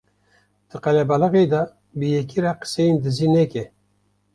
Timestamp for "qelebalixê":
0.83-1.43